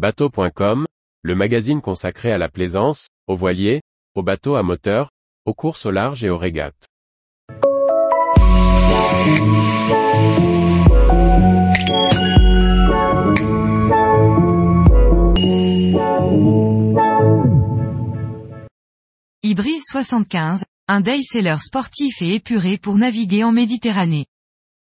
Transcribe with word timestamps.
Bateau.com, 0.00 0.86
le 1.20 1.34
magazine 1.34 1.82
consacré 1.82 2.32
à 2.32 2.38
la 2.38 2.48
plaisance, 2.48 3.08
aux 3.26 3.36
voiliers, 3.36 3.82
aux 4.14 4.22
bateaux 4.22 4.56
à 4.56 4.62
moteur, 4.62 5.10
aux 5.44 5.52
courses 5.52 5.84
au 5.84 5.90
large 5.90 6.24
et 6.24 6.30
aux 6.30 6.38
régates. 6.38 6.88
Ibris 19.42 19.80
75, 19.82 20.64
un 20.88 21.02
day-sailor 21.02 21.60
sportif 21.60 22.22
et 22.22 22.36
épuré 22.36 22.78
pour 22.78 22.96
naviguer 22.96 23.44
en 23.44 23.52
Méditerranée. 23.52 24.24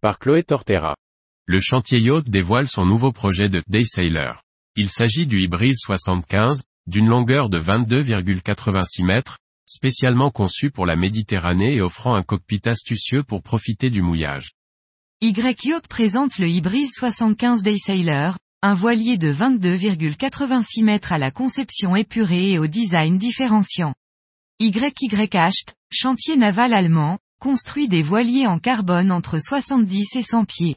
Par 0.01 0.19
Chloé 0.19 0.45
Tortera. 0.45 0.97
Le 1.45 1.61
chantier 1.61 2.01
yacht 2.01 2.31
dévoile 2.31 2.69
son 2.69 2.87
nouveau 2.87 3.13
projet 3.13 3.51
de 3.51 3.63
Day 3.69 3.85
Sailor. 3.85 4.44
Il 4.77 4.89
s'agit 4.89 5.29
du 5.29 5.41
Ibris 5.41 5.77
75, 5.77 6.63
d'une 6.89 7.07
longueur 7.07 7.49
de 7.49 7.61
22,86 7.61 9.05
mètres, 9.05 9.39
spécialement 9.67 10.33
conçu 10.33 10.73
pour 10.73 10.85
la 10.85 10.97
Méditerranée 10.97 11.75
et 11.75 11.81
offrant 11.81 12.17
un 12.17 12.25
cockpit 12.25 12.61
astucieux 12.67 13.23
pour 13.23 13.41
profiter 13.41 13.89
du 13.89 14.03
mouillage. 14.03 14.51
Y-Yacht 15.21 15.87
présente 15.87 16.39
le 16.39 16.49
Ibris 16.49 16.89
75 16.89 17.63
Day 17.63 17.79
Sailor, 17.79 18.37
un 18.63 18.75
voilier 18.75 19.17
de 19.17 19.33
22,86 19.33 20.83
mètres 20.83 21.13
à 21.13 21.19
la 21.19 21.31
conception 21.31 21.95
épurée 21.95 22.51
et 22.51 22.59
au 22.59 22.67
design 22.67 23.17
différenciant. 23.17 23.95
YYHT, 24.59 25.77
chantier 25.93 26.37
naval 26.37 26.75
allemand, 26.75 27.21
construit 27.41 27.87
des 27.87 28.03
voiliers 28.03 28.49
en 28.49 28.59
carbone 28.59 29.13
entre 29.13 29.39
70 29.39 30.17
et 30.17 30.23
100 30.23 30.45
pieds. 30.47 30.77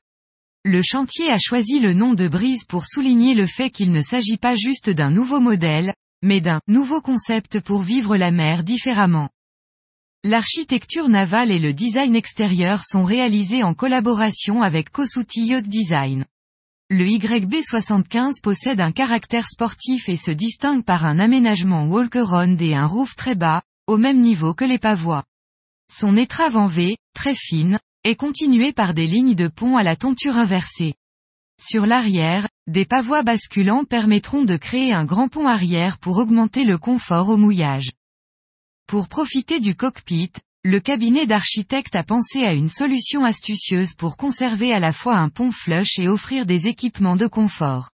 Le 0.70 0.82
chantier 0.82 1.32
a 1.32 1.38
choisi 1.38 1.80
le 1.80 1.94
nom 1.94 2.14
de 2.14 2.28
Brise 2.28 2.66
pour 2.66 2.88
souligner 2.88 3.36
le 3.36 3.46
fait 3.46 3.70
qu'il 3.70 3.90
ne 3.90 4.02
s'agit 4.02 4.36
pas 4.36 4.56
juste 4.56 4.90
d'un 4.90 5.10
nouveau 5.10 5.40
modèle, 5.40 5.94
mais 6.22 6.42
d'un 6.42 6.60
nouveau 6.68 7.00
concept 7.00 7.62
pour 7.62 7.80
vivre 7.80 8.18
la 8.18 8.32
mer 8.32 8.66
différemment. 8.66 9.30
L'architecture 10.26 11.08
navale 11.08 11.52
et 11.52 11.60
le 11.60 11.72
design 11.72 12.18
extérieur 12.18 12.84
sont 12.84 13.06
réalisés 13.06 13.64
en 13.64 13.74
collaboration 13.74 14.62
avec 14.62 14.90
Kosuti 14.90 15.46
Yacht 15.46 15.66
Design. 15.70 16.26
Le 16.90 17.06
YB75 17.06 18.42
possède 18.44 18.82
un 18.82 18.92
caractère 18.92 19.48
sportif 19.48 20.10
et 20.10 20.18
se 20.18 20.32
distingue 20.32 20.84
par 20.84 21.06
un 21.06 21.18
aménagement 21.20 21.86
walk-around 21.86 22.62
et 22.62 22.76
un 22.76 22.88
roof 22.88 23.16
très 23.16 23.36
bas, 23.36 23.62
au 23.88 23.96
même 23.96 24.20
niveau 24.20 24.54
que 24.54 24.66
les 24.66 24.80
pavois. 24.80 25.24
Son 25.90 26.18
étrave 26.18 26.58
en 26.58 26.68
V, 26.68 26.98
très 27.14 27.36
fine, 27.36 27.80
est 28.08 28.16
continuée 28.16 28.72
par 28.72 28.94
des 28.94 29.06
lignes 29.06 29.36
de 29.36 29.50
pont 29.50 29.76
à 29.76 29.84
la 29.84 29.98
tonture 29.98 30.38
inversée. 30.38 30.94
Sur 31.62 31.86
l'arrière, 31.86 32.48
des 32.66 32.86
pavois 32.86 33.22
basculants 33.22 33.84
permettront 33.84 34.46
de 34.46 34.56
créer 34.56 34.94
un 34.94 35.04
grand 35.04 35.28
pont 35.28 35.46
arrière 35.46 35.98
pour 35.98 36.18
augmenter 36.18 36.64
le 36.64 36.78
confort 36.78 37.28
au 37.28 37.36
mouillage. 37.36 37.92
Pour 38.88 39.10
profiter 39.10 39.60
du 39.60 39.76
cockpit, 39.76 40.32
le 40.64 40.80
cabinet 40.80 41.26
d'architecte 41.26 41.96
a 41.98 42.04
pensé 42.04 42.46
à 42.46 42.54
une 42.54 42.70
solution 42.70 43.26
astucieuse 43.26 43.94
pour 43.94 44.16
conserver 44.16 44.72
à 44.72 44.80
la 44.80 44.94
fois 44.94 45.18
un 45.18 45.28
pont 45.28 45.52
flush 45.52 46.00
et 46.00 46.08
offrir 46.08 46.46
des 46.46 46.68
équipements 46.68 47.18
de 47.18 47.28
confort. 47.28 47.90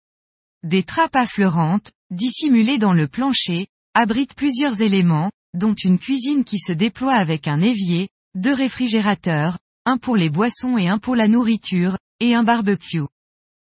Des 0.62 0.84
trappes 0.84 1.16
affleurantes, 1.16 1.92
dissimulées 2.12 2.78
dans 2.78 2.94
le 2.94 3.08
plancher, 3.08 3.66
abritent 3.96 4.36
plusieurs 4.36 4.82
éléments, 4.82 5.32
dont 5.56 5.74
une 5.74 5.98
cuisine 5.98 6.44
qui 6.44 6.60
se 6.60 6.72
déploie 6.72 7.16
avec 7.16 7.48
un 7.48 7.62
évier, 7.62 8.10
deux 8.36 8.54
réfrigérateurs, 8.54 9.58
un 9.86 9.98
pour 9.98 10.16
les 10.16 10.30
boissons 10.30 10.78
et 10.78 10.88
un 10.88 10.98
pour 10.98 11.16
la 11.16 11.28
nourriture, 11.28 11.98
et 12.20 12.36
un 12.36 12.44
barbecue. 12.44 13.04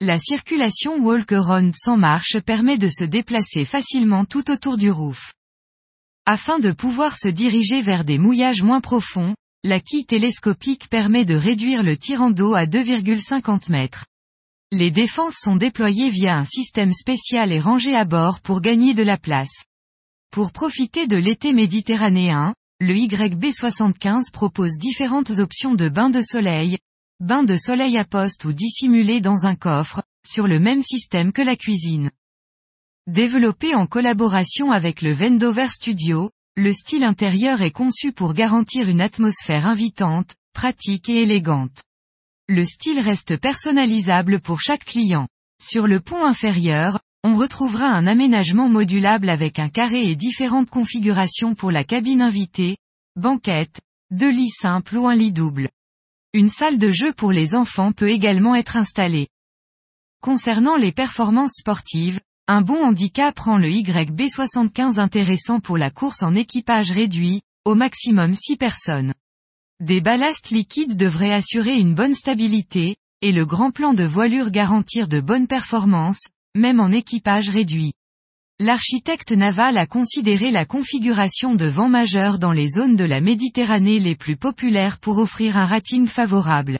La 0.01 0.17
circulation 0.17 0.97
walk-around 0.97 1.73
sans 1.75 1.97
marche 1.97 2.39
permet 2.39 2.77
de 2.77 2.87
se 2.87 3.03
déplacer 3.03 3.65
facilement 3.65 4.25
tout 4.25 4.49
autour 4.49 4.77
du 4.77 4.89
roof. 4.89 5.33
Afin 6.25 6.59
de 6.59 6.71
pouvoir 6.71 7.17
se 7.17 7.27
diriger 7.27 7.81
vers 7.81 8.05
des 8.05 8.17
mouillages 8.17 8.63
moins 8.63 8.81
profonds, 8.81 9.35
la 9.63 9.79
quille 9.79 10.05
télescopique 10.05 10.87
permet 10.89 11.25
de 11.25 11.35
réduire 11.35 11.83
le 11.83 11.97
tirant 11.97 12.31
d'eau 12.31 12.53
à 12.53 12.65
2,50 12.65 13.71
mètres. 13.71 14.05
Les 14.71 14.89
défenses 14.89 15.35
sont 15.35 15.57
déployées 15.57 16.09
via 16.09 16.37
un 16.37 16.45
système 16.45 16.93
spécial 16.93 17.51
et 17.51 17.59
rangées 17.59 17.95
à 17.95 18.05
bord 18.05 18.39
pour 18.39 18.61
gagner 18.61 18.93
de 18.93 19.03
la 19.03 19.17
place. 19.17 19.65
Pour 20.31 20.51
profiter 20.51 21.07
de 21.07 21.17
l'été 21.17 21.53
méditerranéen, 21.53 22.53
le 22.81 22.93
YB75 22.93 24.31
propose 24.31 24.77
différentes 24.77 25.31
options 25.39 25.75
de 25.75 25.89
bain 25.89 26.09
de 26.09 26.21
soleil, 26.21 26.77
bain 27.19 27.43
de 27.43 27.57
soleil 27.57 27.97
à 27.97 28.05
poste 28.05 28.45
ou 28.45 28.53
dissimulé 28.53 29.19
dans 29.19 29.45
un 29.45 29.55
coffre, 29.55 30.01
sur 30.25 30.47
le 30.47 30.59
même 30.59 30.81
système 30.81 31.33
que 31.33 31.41
la 31.41 31.57
cuisine. 31.57 32.09
Développé 33.07 33.75
en 33.75 33.85
collaboration 33.85 34.71
avec 34.71 35.01
le 35.01 35.11
Vendover 35.11 35.67
Studio, 35.71 36.31
le 36.55 36.71
style 36.71 37.03
intérieur 37.03 37.61
est 37.61 37.71
conçu 37.71 38.13
pour 38.13 38.33
garantir 38.33 38.87
une 38.87 39.01
atmosphère 39.01 39.67
invitante, 39.67 40.35
pratique 40.53 41.09
et 41.09 41.23
élégante. 41.23 41.81
Le 42.47 42.63
style 42.63 42.99
reste 42.99 43.37
personnalisable 43.37 44.39
pour 44.39 44.61
chaque 44.61 44.85
client. 44.85 45.27
Sur 45.61 45.85
le 45.85 45.99
pont 45.99 46.23
inférieur, 46.23 47.01
on 47.23 47.35
retrouvera 47.35 47.87
un 47.87 48.07
aménagement 48.07 48.69
modulable 48.69 49.29
avec 49.29 49.59
un 49.59 49.69
carré 49.69 50.09
et 50.09 50.15
différentes 50.15 50.69
configurations 50.69 51.53
pour 51.53 51.69
la 51.69 51.83
cabine 51.83 52.21
invitée, 52.21 52.77
banquette, 53.15 53.81
deux 54.11 54.31
lits 54.31 54.49
simples 54.51 54.97
ou 54.97 55.07
un 55.07 55.15
lit 55.15 55.33
double. 55.33 55.69
Une 56.33 56.49
salle 56.49 56.77
de 56.77 56.89
jeu 56.89 57.11
pour 57.11 57.31
les 57.31 57.55
enfants 57.55 57.91
peut 57.91 58.09
également 58.09 58.55
être 58.55 58.77
installée. 58.77 59.27
Concernant 60.21 60.77
les 60.77 60.91
performances 60.91 61.57
sportives, 61.57 62.19
un 62.47 62.61
bon 62.61 62.83
handicap 62.83 63.37
rend 63.37 63.57
le 63.57 63.69
YB75 63.69 64.97
intéressant 64.99 65.59
pour 65.59 65.77
la 65.77 65.91
course 65.91 66.23
en 66.23 66.35
équipage 66.35 66.91
réduit, 66.91 67.41
au 67.65 67.75
maximum 67.75 68.33
6 68.33 68.57
personnes. 68.57 69.13
Des 69.79 70.01
ballasts 70.01 70.49
liquides 70.49 70.97
devraient 70.97 71.33
assurer 71.33 71.77
une 71.77 71.95
bonne 71.95 72.15
stabilité, 72.15 72.95
et 73.21 73.31
le 73.31 73.45
grand 73.45 73.71
plan 73.71 73.93
de 73.93 74.03
voilure 74.03 74.49
garantir 74.49 75.07
de 75.07 75.19
bonnes 75.19 75.47
performances, 75.47 76.29
même 76.59 76.79
en 76.79 76.91
équipage 76.91 77.49
réduit. 77.49 77.93
L'architecte 78.59 79.31
naval 79.31 79.77
a 79.77 79.87
considéré 79.87 80.51
la 80.51 80.65
configuration 80.65 81.55
de 81.55 81.65
vent 81.65 81.87
majeur 81.87 82.37
dans 82.37 82.51
les 82.51 82.67
zones 82.67 82.97
de 82.97 83.05
la 83.05 83.21
Méditerranée 83.21 83.99
les 83.99 84.15
plus 84.17 84.35
populaires 84.35 84.99
pour 84.99 85.17
offrir 85.17 85.57
un 85.57 85.65
rating 85.65 86.05
favorable. 86.07 86.79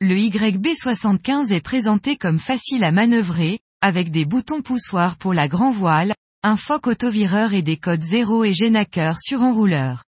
Le 0.00 0.14
YB75 0.14 1.52
est 1.52 1.60
présenté 1.60 2.16
comme 2.16 2.38
facile 2.38 2.84
à 2.84 2.92
manœuvrer, 2.92 3.58
avec 3.80 4.10
des 4.10 4.24
boutons 4.24 4.62
poussoirs 4.62 5.16
pour 5.16 5.34
la 5.34 5.48
grand 5.48 5.70
voile, 5.70 6.14
un 6.44 6.56
foc 6.56 6.86
autovireur 6.86 7.52
et 7.52 7.62
des 7.62 7.76
codes 7.76 8.02
0 8.02 8.44
et 8.44 8.52
génaqueur 8.52 9.18
sur 9.18 9.42
enrouleur. 9.42 10.05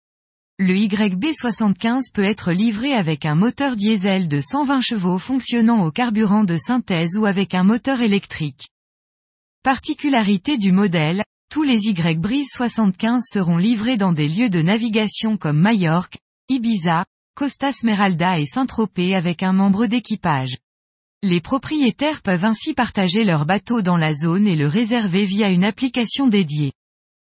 Le 0.59 0.72
YB75 0.72 2.11
peut 2.15 2.25
être 2.25 2.50
livré 2.50 2.94
avec 2.94 3.27
un 3.27 3.34
moteur 3.34 3.77
diesel 3.77 4.27
de 4.27 4.41
120 4.41 4.81
chevaux 4.81 5.19
fonctionnant 5.19 5.84
au 5.84 5.91
carburant 5.91 6.44
de 6.44 6.56
synthèse 6.56 7.19
ou 7.19 7.27
avec 7.27 7.53
un 7.53 7.62
moteur 7.62 8.00
électrique. 8.00 8.69
Particularité 9.62 10.56
du 10.56 10.72
modèle, 10.72 11.25
tous 11.50 11.62
les 11.62 11.89
Y 11.89 12.47
75 12.49 13.22
seront 13.31 13.59
livrés 13.59 13.99
dans 13.99 14.15
des 14.15 14.28
lieux 14.28 14.49
de 14.49 14.62
navigation 14.62 15.37
comme 15.37 15.61
Majorque, 15.61 16.16
Ibiza, 16.49 17.05
Costa 17.34 17.71
Smeralda 17.71 18.41
et 18.41 18.47
Saint-Tropez 18.47 19.15
avec 19.15 19.43
un 19.43 19.53
membre 19.53 19.84
d'équipage. 19.84 20.56
Les 21.22 21.43
propriétaires 21.43 22.22
peuvent 22.22 22.47
ainsi 22.47 22.72
partager 22.72 23.25
leur 23.25 23.45
bateau 23.45 23.83
dans 23.83 23.99
la 23.99 24.15
zone 24.15 24.47
et 24.47 24.56
le 24.56 24.69
réserver 24.69 25.27
via 25.27 25.50
une 25.50 25.65
application 25.65 26.28
dédiée. 26.28 26.72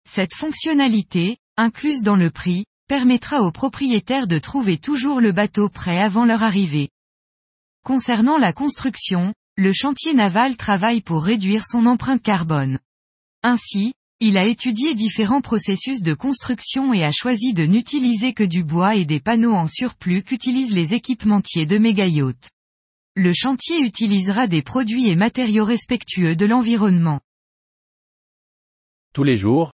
Cette 0.07 0.35
fonctionnalité, 0.35 1.39
incluse 1.57 2.03
dans 2.03 2.17
le 2.17 2.31
prix, 2.31 2.67
permettra 2.87 3.43
aux 3.43 3.53
propriétaires 3.53 4.27
de 4.27 4.39
trouver 4.39 4.79
toujours 4.79 5.21
le 5.21 5.33
bateau 5.33 5.69
prêt 5.69 5.99
avant 5.99 6.25
leur 6.25 6.43
arrivée. 6.43 6.91
Concernant 7.85 8.39
la 8.39 8.53
construction, 8.53 9.35
le 9.57 9.73
chantier 9.73 10.15
naval 10.15 10.57
travaille 10.57 11.01
pour 11.01 11.23
réduire 11.23 11.67
son 11.67 11.87
empreinte 11.87 12.23
carbone. 12.23 12.79
Ainsi, 13.43 13.93
il 14.21 14.39
a 14.39 14.47
étudié 14.47 14.95
différents 14.95 15.43
processus 15.43 16.03
de 16.03 16.15
construction 16.15 16.95
et 16.95 17.05
a 17.05 17.13
choisi 17.13 17.53
de 17.53 17.67
n'utiliser 17.67 18.33
que 18.33 18.43
du 18.43 18.65
bois 18.65 18.97
et 18.97 19.05
des 19.05 19.21
panneaux 19.21 19.53
en 19.53 19.67
surplus 19.67 20.23
qu'utilisent 20.23 20.75
les 20.75 20.95
équipementiers 20.95 21.67
de 21.67 21.77
méga-yachts. 21.77 22.53
Le 23.17 23.35
chantier 23.35 23.81
utilisera 23.81 24.47
des 24.47 24.63
produits 24.63 25.09
et 25.09 25.15
matériaux 25.15 25.67
respectueux 25.67 26.37
de 26.37 26.47
l'environnement. 26.47 27.21
Tous 29.13 29.25
les 29.25 29.37
jours, 29.37 29.74